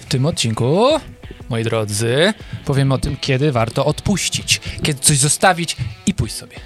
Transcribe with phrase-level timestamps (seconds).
[0.00, 1.00] W tym odcinku,
[1.48, 6.56] moi drodzy, powiem o tym, kiedy warto odpuścić, kiedy coś zostawić i pójść sobie.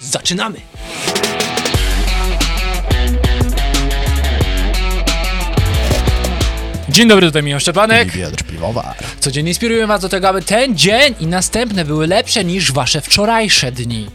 [0.00, 0.60] Zaczynamy!
[6.88, 8.12] Dzień dobry, tutaj Miłosz Szczepanek.
[8.12, 8.96] Piotr Piwowar.
[9.20, 13.72] Codziennie inspiruję was do tego, aby ten dzień i następne były lepsze niż wasze wczorajsze
[13.72, 14.10] dni.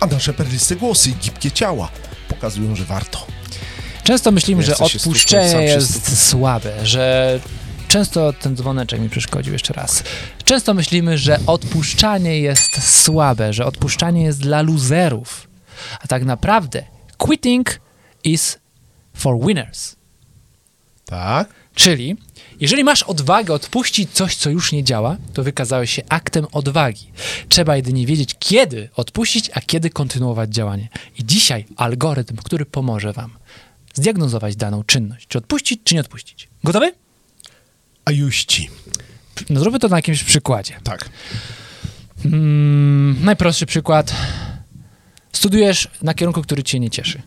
[0.00, 1.88] A nasze perliste głosy i gibkie ciała
[2.28, 3.26] pokazują, że warto.
[4.12, 7.40] Często myślimy, że odpuszczenie jest słabe, że
[7.88, 10.02] często ten dzwoneczek mi przeszkodził jeszcze raz.
[10.44, 15.48] Często myślimy, że odpuszczanie jest słabe, że odpuszczanie jest dla luzerów.
[16.00, 16.84] A tak naprawdę
[17.18, 17.80] quitting
[18.24, 18.58] is
[19.14, 19.96] for winners.
[21.04, 21.48] Tak?
[21.74, 22.16] Czyli,
[22.60, 27.10] jeżeli masz odwagę odpuścić coś, co już nie działa, to wykazałeś się aktem odwagi.
[27.48, 30.88] Trzeba jedynie wiedzieć, kiedy odpuścić, a kiedy kontynuować działanie.
[31.18, 33.41] I dzisiaj algorytm, który pomoże Wam
[33.94, 35.26] zdiagnozować daną czynność.
[35.28, 36.48] Czy odpuścić, czy nie odpuścić.
[36.64, 36.92] Gotowy?
[38.04, 38.70] A juści.
[39.50, 40.80] No zróbmy to na jakimś przykładzie.
[40.84, 41.08] Tak.
[42.24, 44.14] Mm, najprostszy przykład.
[45.32, 47.22] Studujesz na kierunku, który Cię nie cieszy.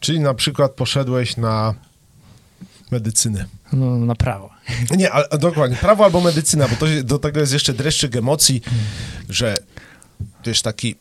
[0.00, 1.74] Czyli na przykład poszedłeś na
[2.90, 3.44] medycynę.
[3.72, 4.50] No, na prawo.
[4.98, 8.62] Nie, ale dokładnie, prawo albo medycyna, bo to, do tego jest jeszcze dreszczyk emocji,
[9.28, 9.54] że
[10.42, 10.94] to jest taki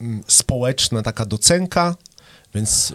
[0.00, 1.94] mm, społeczna taka docenka,
[2.54, 2.94] więc y,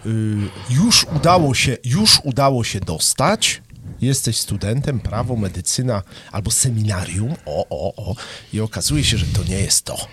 [0.70, 3.62] już udało się, już udało się dostać.
[4.00, 8.14] Jesteś studentem, prawo, medycyna albo seminarium, o, o, o,
[8.52, 10.06] i okazuje się, że to nie jest to.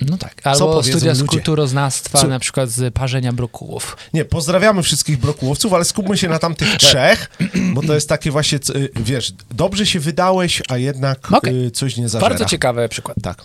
[0.00, 0.40] No tak.
[0.44, 1.30] Albo studia z ludzie?
[1.30, 3.96] kulturoznawstwa, Co- na przykład z parzenia brokułów.
[4.14, 7.30] Nie, pozdrawiamy wszystkich brokułowców, ale skupmy się na tamtych trzech,
[7.74, 12.08] bo to jest takie właśnie, y, wiesz, dobrze się wydałeś, a jednak y, coś nie
[12.08, 12.28] zażera.
[12.30, 13.16] Bardzo ciekawy przykład.
[13.22, 13.44] Tak,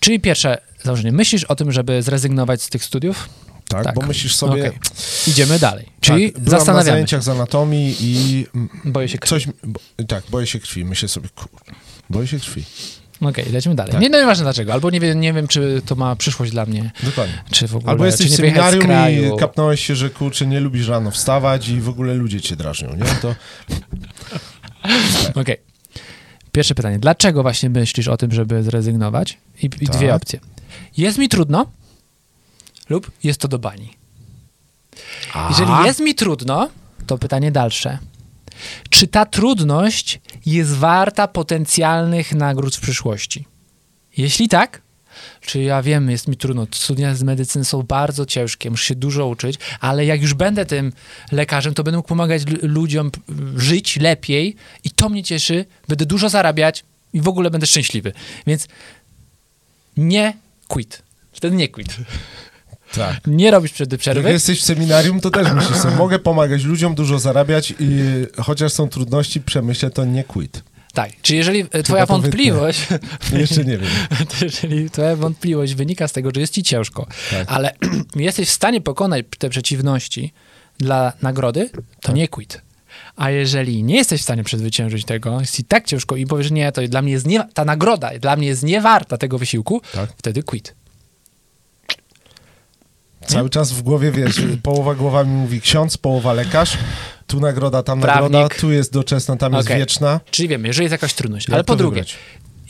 [0.00, 1.12] Czyli pierwsze założenie.
[1.12, 3.28] Myślisz o tym, żeby zrezygnować z tych studiów?
[3.70, 3.94] Tak, Tak.
[3.94, 4.68] bo myślisz sobie...
[4.68, 4.78] Okej.
[5.26, 5.86] Idziemy dalej.
[6.00, 6.92] Czyli tak, byłam na zastanawiamy się.
[6.92, 8.46] zajęciach z anatomii i
[8.84, 9.30] Boję się krwi.
[9.30, 9.46] coś...
[9.64, 10.84] Bo, tak, boję się krwi.
[10.84, 11.48] Myślę sobie, kur...
[12.10, 12.64] boję się krwi.
[13.20, 13.92] Okej, lecimy dalej.
[13.92, 14.00] Tak.
[14.02, 14.72] Nie, no nieważne dlaczego.
[14.72, 17.42] Albo nie wiem, nie wiem, czy to ma przyszłość dla mnie, Dokładnie.
[17.50, 21.10] czy w ogóle, Albo jesteś w seminarium i kapnąłeś się, że kurczę, nie lubisz rano
[21.10, 23.04] wstawać i w ogóle ludzie cię drażnią, nie?
[23.22, 23.34] To
[25.40, 25.56] Okej.
[26.52, 26.98] Pierwsze pytanie.
[26.98, 29.38] Dlaczego właśnie myślisz o tym, żeby zrezygnować?
[29.62, 29.96] I, i Tak.
[29.96, 30.40] dwie opcje.
[30.96, 31.66] Jest mi trudno
[32.90, 33.90] lub jest to do bani.
[35.48, 36.68] Jeżeli jest mi trudno,
[37.06, 37.98] to pytanie dalsze.
[38.90, 43.46] Czy ta trudność jest warta potencjalnych nagród w przyszłości?
[44.16, 44.82] Jeśli tak,
[45.40, 49.26] czy ja wiem, jest mi trudno, studia z medycyny są bardzo ciężkie, muszę się dużo
[49.26, 50.92] uczyć, ale jak już będę tym
[51.32, 53.10] lekarzem, to będę mógł pomagać ludziom
[53.56, 58.12] żyć lepiej i to mnie cieszy, będę dużo zarabiać i w ogóle będę szczęśliwy.
[58.46, 58.68] Więc
[59.96, 60.36] nie
[60.68, 61.02] quit.
[61.32, 61.96] Wtedy nie quit.
[62.94, 63.20] Tak.
[63.26, 64.30] Nie robisz Jak przerwy.
[64.32, 68.00] jesteś w seminarium, to też myślisz sobie, mogę pomagać ludziom, dużo zarabiać i
[68.36, 70.62] chociaż są trudności, przemyślę, to nie quit.
[70.94, 72.86] Tak, czy jeżeli e, twoja wątpliwość,
[73.32, 73.90] Jeszcze nie wiem.
[74.42, 77.44] jeżeli twoja wątpliwość wynika z tego, że jest ci ciężko, Tak.
[77.52, 77.74] ale
[78.16, 80.32] jesteś w stanie pokonać te przeciwności
[80.78, 82.14] dla nagrody, to Tak.
[82.14, 82.62] nie quit.
[83.16, 86.72] A jeżeli nie jesteś w stanie przezwyciężyć tego, jest ci tak ciężko i powiesz, nie,
[86.72, 90.10] to dla mnie jest nie, ta nagroda dla mnie jest niewarta tego wysiłku, Tak.
[90.16, 90.74] wtedy quit.
[93.26, 96.78] Cały czas w głowie, wiesz, połowa głowa mi mówi ksiądz, połowa lekarz,
[97.26, 98.32] tu nagroda, tam Prawnik.
[98.32, 99.78] nagroda, tu jest doczesna, tam jest Okej.
[99.78, 100.20] wieczna.
[100.30, 101.48] Czyli wiemy, jeżeli jest jakaś trudność.
[101.48, 102.04] Jak ale po drugie,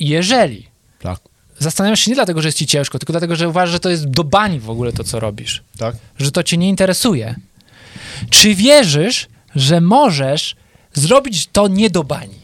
[0.01, 0.67] jeżeli
[1.03, 1.21] Tak.
[1.59, 4.09] zastanawiasz się nie dlatego, że jest ci ciężko, tylko dlatego, że uważasz, że to jest
[4.11, 5.63] do bani w ogóle to, co robisz.
[5.79, 5.97] Tak?
[6.19, 7.35] że to cię nie interesuje.
[8.31, 10.57] Czy wierzysz, że możesz
[10.95, 12.41] zrobić to nie do bani?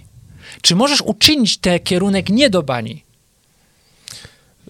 [0.62, 3.04] Czy możesz uczynić ten kierunek nie do bani?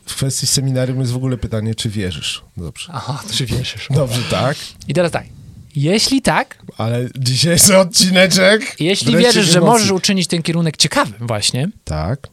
[0.06, 2.44] W kwestii seminarium jest w ogóle pytanie, czy wierzysz.
[2.56, 2.92] Dobrze.
[2.94, 3.88] Aha, czy wierzysz?
[3.90, 4.56] Dobrze, tak,
[4.88, 5.24] I teraz tak.
[5.76, 8.76] Jeśli tak, ale dzisiejszy odcineczek...
[8.80, 12.28] jeśli wierzysz, że możesz uczynić ten kierunek ciekawym właśnie, Tak,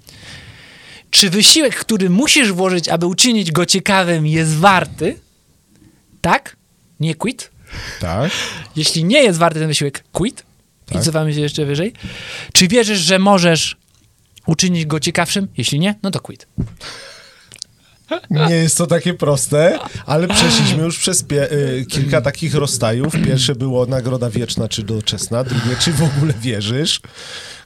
[1.09, 5.19] czy wysiłek, który musisz włożyć, aby uczynić go ciekawym jest warty?
[6.21, 6.55] Tak?
[6.99, 7.51] Nie quit?
[7.99, 8.31] tak,
[8.75, 10.43] Jeśli nie jest warty ten wysiłek, quit.
[10.85, 11.01] Tak.
[11.01, 11.93] I cofamy się jeszcze wyżej.
[12.53, 13.77] Czy wierzysz, że możesz
[14.45, 15.47] uczynić go ciekawszym?
[15.57, 16.47] Jeśli nie, no to quit.
[18.29, 23.13] Nie jest to takie proste, ale przeszliśmy już przez pie- y, kilka takich rozstajów.
[23.25, 27.01] Pierwsze było nagroda wieczna czy doczesna, drugie czy w ogóle wierzysz.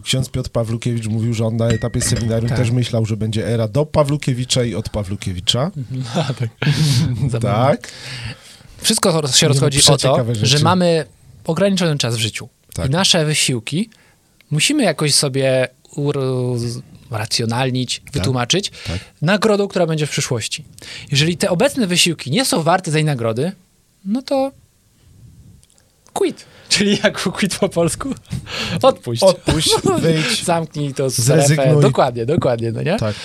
[0.03, 2.57] Ksiądz Piotr Pawlukiewicz mówił, że on na etapie seminarium Tak.
[2.57, 5.71] też myślał, że będzie era do Pawlukiewicza i od Pawlukiewicza.
[7.29, 7.77] Zabawne.
[7.77, 7.91] Tak.
[8.81, 11.05] Wszystko się rozchodzi o to, że mamy
[11.45, 12.49] ograniczony czas w życiu.
[12.73, 12.87] Tak.
[12.87, 13.89] I nasze wysiłki
[14.51, 15.67] musimy jakoś sobie
[17.11, 18.99] racjonalnić, wytłumaczyć tak.
[19.21, 20.63] nagrodą, która będzie w przyszłości.
[21.11, 23.51] Jeżeli te obecne wysiłki nie są warte tej nagrody,
[24.05, 24.51] no to
[26.13, 26.45] quit.
[26.69, 28.13] Czyli jak quit po polsku?
[28.81, 29.23] Odpuść.
[29.23, 29.69] Odpuść,
[30.01, 30.43] wyjdź.
[30.45, 31.65] Zamknij to Zrezygnuj.
[31.65, 31.81] strefę.
[31.81, 32.97] Dokładnie, dokładnie, no nie?
[32.97, 33.15] Tak.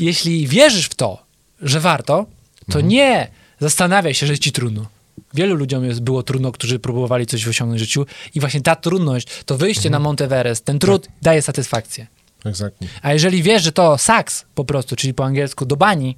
[0.00, 1.22] Jeśli wierzysz w to,
[1.62, 2.26] że warto,
[2.66, 2.88] to Mhm.
[2.88, 3.28] nie
[3.60, 4.86] zastanawiaj się, że ci trudno.
[5.34, 9.28] Wielu ludziom jest, było trudno, którzy próbowali coś osiągnąć w życiu i właśnie ta trudność,
[9.46, 9.92] to wyjście Mhm.
[9.92, 11.12] na Monteverest, ten trud Tak.
[11.22, 12.06] daje satysfakcję.
[12.44, 12.88] Exactly.
[13.02, 16.16] A jeżeli wiesz, że to saks po prostu, czyli po angielsku do bani,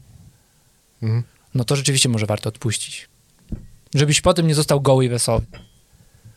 [1.02, 1.22] Mhm.
[1.54, 3.08] no to rzeczywiście może warto odpuścić.
[3.94, 5.40] Żebyś potem nie został goły i wesoły.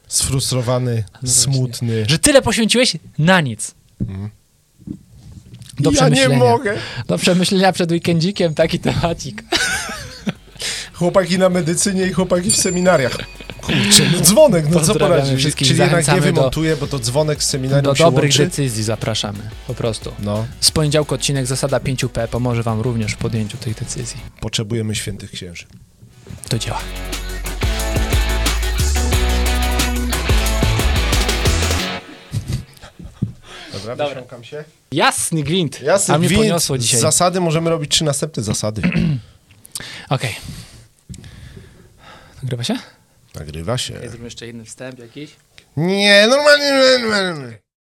[0.08, 2.06] Sfrustrowany, No smutny.
[2.08, 3.76] Że tyle poświęciłeś na nic.
[5.80, 6.14] Do Mhm.
[6.14, 6.78] ja nie mogę.
[7.08, 9.44] Do przemyślenia przed weekendzikiem taki temacik.
[11.00, 13.18] Chłopaki na medycynie i chłopaki w seminariach.
[13.62, 15.40] Kurczę, no dzwonek, no co poradzić?
[15.40, 18.24] wszystkich, Czyli jednak nie zachęcamy do- wymontuję, bo to dzwonek z seminarium Do się dobrych
[18.32, 18.46] łączy.
[18.46, 19.40] decyzji zapraszamy.
[19.68, 20.12] Po prostu.
[20.20, 24.18] No, Z poniedziałku odcinek Zasada 5P pomoże wam również w podjęciu tych decyzji.
[24.40, 25.66] potrzebujemy świętych księży.
[26.50, 26.80] Do dzieła.
[33.74, 34.08] Dobra, Dobra.
[34.16, 34.64] wysiąkam się.
[34.92, 35.82] Jasny gwint.
[35.82, 37.00] Jasny A mnie gwint, poniosło dzisiaj.
[37.00, 38.82] Z zasady możemy robić trzy następne zasady.
[40.10, 40.36] Okej.
[42.46, 42.76] Nagrywa się?
[43.36, 43.94] Nagrywa się.
[44.00, 45.36] Zrobimy jeszcze jeden wstęp jakiś.
[45.78, 46.72] Nie, normalnie.
[47.00, 47.65] normalnie.